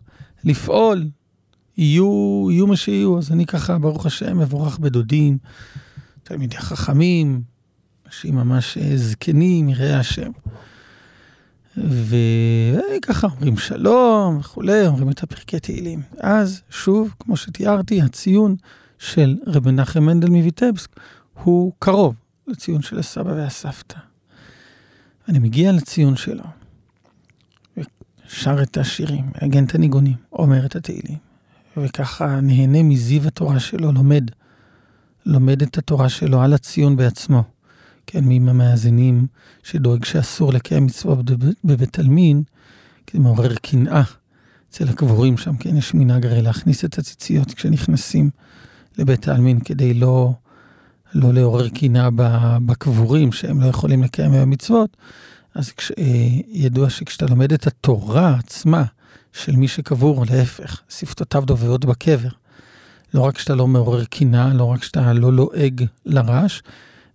[0.43, 1.05] לפעול,
[1.79, 3.17] יהיו, יהיו מה שיהיו.
[3.17, 5.37] אז אני ככה, ברוך השם, מבורך בדודים,
[6.23, 7.41] תלמידי חכמים,
[8.05, 10.31] אנשים ממש אה, זקנים, יראי השם.
[11.77, 16.01] וככה אומרים שלום וכולי, אומרים את הפרקי תהילים.
[16.19, 18.55] אז שוב, כמו שתיארתי, הציון
[18.99, 20.99] של רב מנחם מנדל מויטבסק
[21.43, 22.15] הוא קרוב
[22.47, 23.99] לציון של הסבא והסבתא.
[25.27, 26.43] אני מגיע לציון שלו,
[28.27, 31.28] שר את השירים, מנגן את הניגונים, אומר את התהילים,
[31.77, 34.31] וככה נהנה מזיו התורה שלו, לומד,
[35.25, 37.43] לומד את התורה שלו על הציון בעצמו.
[38.07, 39.27] כן, מי מהמאזינים
[39.63, 41.25] שדואג שאסור לקיים מצוות
[41.63, 42.43] בבית עלמין,
[43.07, 44.01] כי זה מעורר קנאה
[44.69, 48.29] אצל הקבורים שם, כן, יש מנהג הרי להכניס את הציציות כשנכנסים
[48.97, 50.33] לבית העלמין כדי לא,
[51.13, 52.09] לא לעורר קנאה
[52.65, 54.97] בקבורים שהם לא יכולים לקיים מצוות.
[55.55, 56.05] אז כש, אה,
[56.47, 58.83] ידוע שכשאתה לומד את התורה עצמה
[59.33, 62.29] של מי שקבור, להפך, שפתותיו דוברות בקבר.
[63.13, 66.63] לא רק שאתה לא מעורר קנאה, לא רק שאתה לא לועג לרש,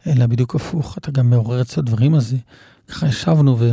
[0.06, 2.36] אלא בדיוק הפוך, אתה גם מעורר את הדברים הזה.
[2.88, 3.72] ככה ישבנו ו...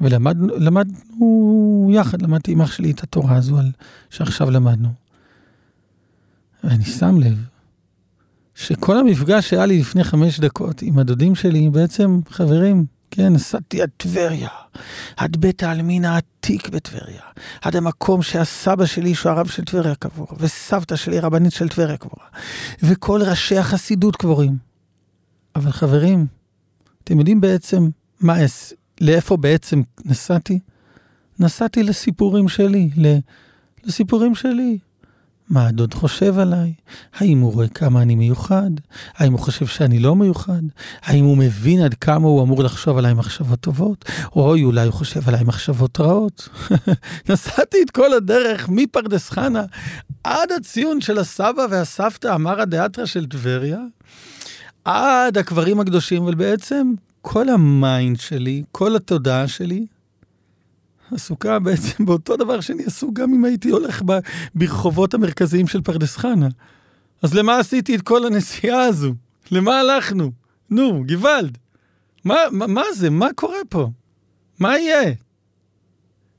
[0.00, 3.70] ולמדנו למדנו יחד, למדתי עם אח שלי את התורה הזו על...
[4.10, 4.88] שעכשיו למדנו.
[6.64, 7.44] ואני שם לב
[8.54, 12.86] שכל המפגש שהיה לי לפני חמש דקות עם הדודים שלי, בעצם, חברים,
[13.16, 14.48] כן, נסעתי עד טבריה,
[15.16, 17.22] עד בית העלמין העתיק בטבריה,
[17.62, 22.26] עד המקום שהסבא שלי, שהוא הרב של טבריה קבור, וסבתא שלי רבנית של טבריה קבורה,
[22.82, 24.56] וכל ראשי החסידות קבורים.
[25.56, 26.26] אבל חברים,
[27.04, 27.88] אתם יודעים בעצם
[28.20, 28.36] מה,
[29.00, 30.58] לאיפה בעצם נסעתי?
[31.38, 32.90] נסעתי לסיפורים שלי,
[33.84, 34.78] לסיפורים שלי.
[35.50, 36.72] מה הדוד חושב עליי?
[37.14, 38.70] האם הוא רואה כמה אני מיוחד?
[39.16, 40.62] האם הוא חושב שאני לא מיוחד?
[41.02, 44.04] האם הוא מבין עד כמה הוא אמור לחשוב עליי מחשבות טובות?
[44.36, 46.48] או אולי הוא חושב עליי מחשבות רעות?
[47.28, 49.64] נסעתי את כל הדרך מפרדס חנה
[50.24, 53.80] עד הציון של הסבא והסבתא, אמרא דאתרא של טבריה,
[54.84, 59.86] עד הקברים הקדושים, אבל בעצם כל ה mind שלי, כל התודעה שלי,
[61.12, 64.18] עסוקה בעצם באותו דבר שאני עסוק גם אם הייתי הולך ב,
[64.54, 66.48] ברחובות המרכזיים של פרדס חנה.
[67.22, 69.14] אז למה עשיתי את כל הנסיעה הזו?
[69.50, 70.32] למה הלכנו?
[70.70, 71.58] נו, גוואלד.
[72.24, 73.10] מה, מה, מה זה?
[73.10, 73.90] מה קורה פה?
[74.58, 75.14] מה יהיה?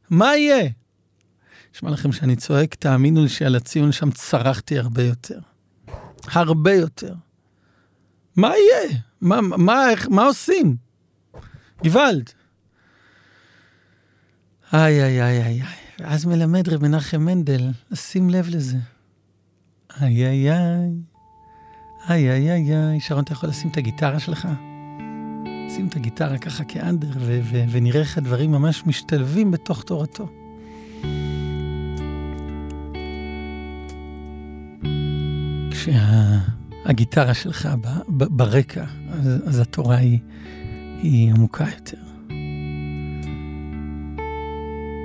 [0.09, 0.69] מה יהיה?
[1.75, 5.39] נשמע לכם שאני צועק, תאמינו לי שעל הציון שם צרחתי הרבה יותר.
[6.23, 7.13] הרבה יותר.
[8.35, 8.99] מה יהיה?
[9.21, 10.75] מה, מה, איך, מה עושים?
[11.83, 12.29] גוואלד.
[14.73, 15.61] איי, איי, איי, איי.
[15.99, 18.77] ואז מלמד רב מנחם מנדל לשים לב לזה.
[20.01, 20.89] איי, איי, איי.
[22.09, 22.99] איי, איי, איי, איי.
[22.99, 24.47] שרון, אתה יכול לשים את הגיטרה שלך?
[25.69, 30.29] שים את הגיטרה ככה כאנדר, ו- ו- ונראה איך הדברים ממש משתלבים בתוך תורתו.
[35.71, 40.19] כשהגיטרה שלך ב- ב- ברקע, אז, אז התורה היא,
[41.01, 42.06] היא עמוקה יותר.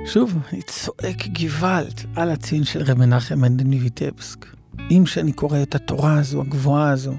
[0.05, 4.45] שוב, אני צועק גוואלד על הצין של רב מנחם מנדל מויטבסק.
[4.91, 7.13] אם שאני קורא את התורה הזו, הגבוהה הזו,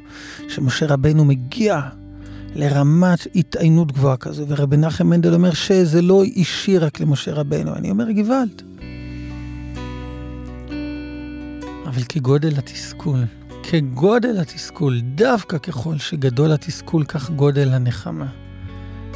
[0.48, 1.80] שמשה רבנו מגיע
[2.54, 7.90] לרמת התעיינות גבוהה כזו, ורבי נחם מנדל אומר שזה לא אישי רק למשה רבנו, אני
[7.90, 8.62] אומר גוואלד.
[11.86, 13.20] אבל כגודל התסכול,
[13.62, 18.28] כגודל התסכול, דווקא ככל שגדול התסכול, כך גודל הנחמה.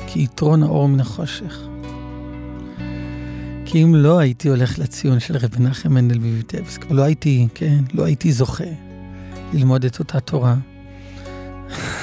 [0.06, 1.68] כי יתרון האור מן החושך.
[3.70, 8.04] כי אם לא הייתי הולך לציון של רבי נחם מנדל בביטבסק, לא הייתי, כן, לא
[8.04, 8.64] הייתי זוכה
[9.52, 10.56] ללמוד את אותה תורה.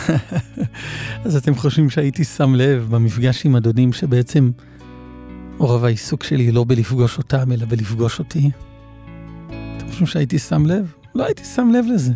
[1.25, 4.51] אז אתם חושבים שהייתי שם לב במפגש עם הדודים שבעצם
[5.57, 8.49] רוב העיסוק שלי לא בלפגוש אותם, אלא בלפגוש אותי?
[9.47, 10.93] אתם חושבים שהייתי שם לב?
[11.15, 12.13] לא הייתי שם לב לזה.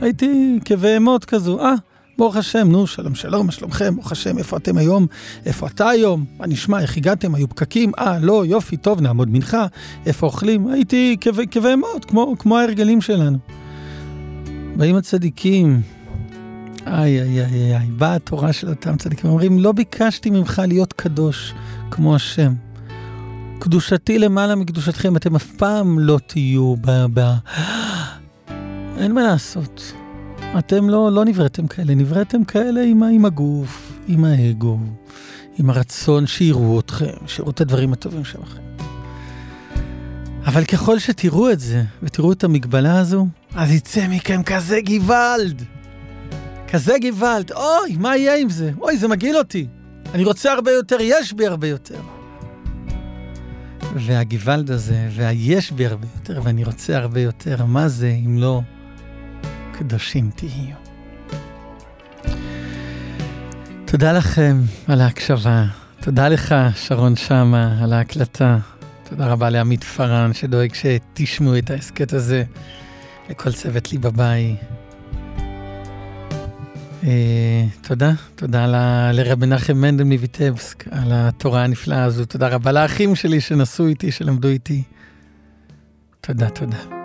[0.00, 1.74] הייתי כבהמות כזו, אה,
[2.18, 3.94] ברוך השם, נו, שלום שלום, מה שלומכם?
[3.94, 5.06] ברוך השם, איפה אתם היום?
[5.46, 6.24] איפה אתה היום?
[6.38, 6.80] מה נשמע?
[6.80, 7.34] איך הגעתם?
[7.34, 7.92] היו פקקים?
[7.98, 9.66] אה, לא, יופי, טוב, נעמוד מנחה.
[10.06, 10.68] איפה אוכלים?
[10.68, 11.16] הייתי
[11.50, 13.38] כבהמות, כמו, כמו ההרגלים שלנו.
[14.76, 15.80] באים הצדיקים,
[16.86, 21.54] איי, איי, איי, איי, באה התורה של אותם צדיקים, אומרים, לא ביקשתי ממך להיות קדוש
[21.90, 22.54] כמו השם.
[23.58, 27.06] קדושתי למעלה מקדושתכם, אתם אף פעם לא תהיו ב...
[27.14, 27.20] ב...
[29.00, 29.97] אין מה לעשות.
[30.58, 34.78] אתם לא, לא נבראתם כאלה, נבראתם כאלה עם, עם הגוף, עם האגו,
[35.58, 38.62] עם הרצון שיראו אתכם, שיראו את הדברים הטובים שלכם.
[40.46, 45.62] אבל ככל שתראו את זה, ותראו את המגבלה הזו, אז יצא מכם כזה גוואלד.
[46.68, 48.72] כזה גוואלד, אוי, מה יהיה עם זה?
[48.80, 49.66] אוי, זה מגעיל אותי.
[50.14, 52.00] אני רוצה הרבה יותר, יש בי הרבה יותר.
[53.94, 58.60] והגוואלד הזה, והיש בי הרבה יותר, ואני רוצה הרבה יותר, מה זה אם לא
[59.78, 60.76] קדושים תהיו.
[63.84, 65.64] תודה לכם על ההקשבה.
[66.00, 68.58] תודה לך, שרון שמה, על ההקלטה.
[69.08, 72.44] תודה רבה לעמית פארן, שדואג שתשמעו את ההסכת הזה.
[73.30, 74.56] לכל צוות לי בבית.
[77.04, 78.66] אה, תודה, תודה
[79.12, 82.24] לרב מנחם מנדל מויטבסק על התורה הנפלאה הזו.
[82.24, 84.82] תודה רבה לאחים שלי שנסעו איתי, שלמדו איתי.
[86.20, 86.97] תודה, תודה.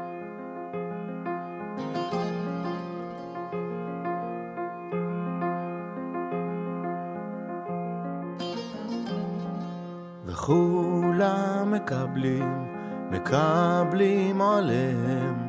[11.73, 12.65] מקבלים,
[13.11, 15.47] מקבלים עליהם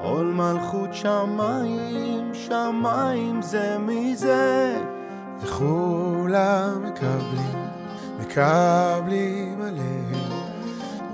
[0.00, 4.78] עול מלכות שמיים, שמיים זה מזה.
[5.40, 7.68] וכולם מקבלים,
[8.20, 10.30] מקבלים עליהם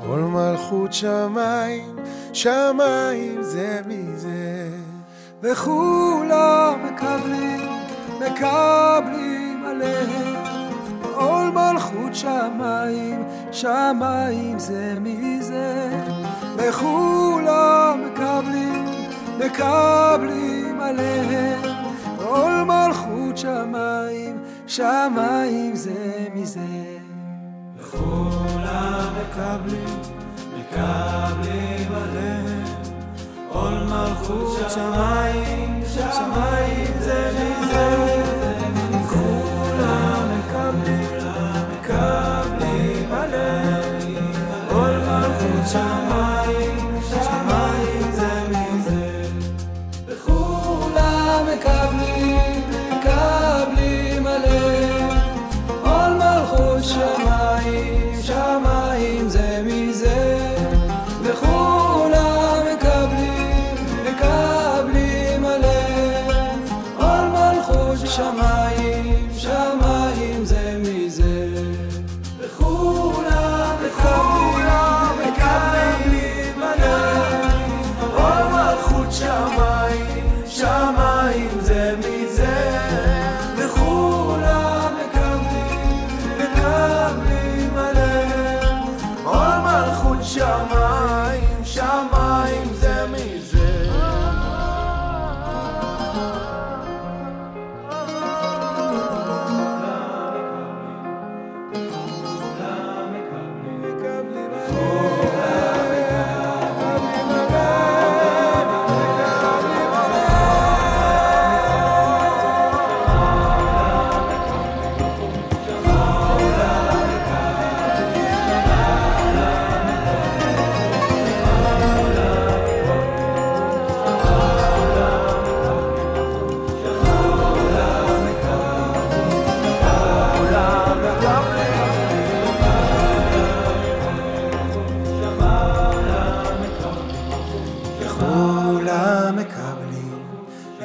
[0.07, 1.97] עול מלכות שמיים,
[2.33, 4.71] שמיים זה מזה.
[5.43, 7.61] וכולם מקבלים,
[8.21, 10.34] מקבלים עליהם
[11.25, 15.91] עול מלכות שמיים, שמיים זה מזה.
[16.57, 18.85] וכולם מקבלים,
[19.39, 21.61] מקבלים עליהם
[22.27, 26.99] עול מלכות שמיים, שמיים זה מזה.
[27.79, 30.01] וכולם מקבלים,
[30.59, 32.65] מקבלים עליהם
[33.49, 38.24] עול מלכות שמיים, שמיים זה מזה.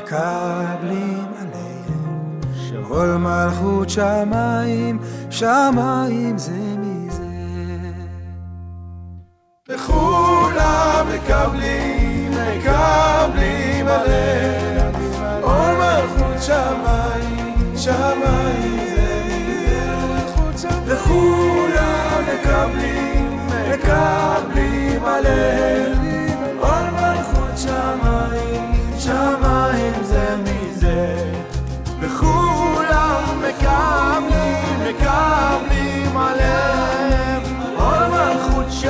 [0.10, 5.00] מקבלים עליהם שכל מלכות שמיים,
[5.30, 7.24] שמיים זה מזה.
[9.70, 14.94] וכולם מקבלים, מקבלים עליהם
[15.42, 19.22] כל מלכות שמיים, שמיים זה
[20.54, 20.70] מזה.
[20.86, 23.40] וכולם מקבלים,
[23.72, 26.09] מקבלים עליהם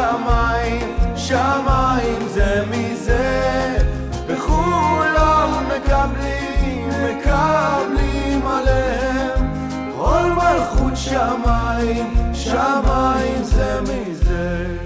[0.09, 3.77] שמיים, שמיים זה מזה,
[4.27, 9.53] וכולם מקבלים, מקבלים עליהם,
[9.97, 14.78] כל מלכות שמיים, שמיים זה מזה.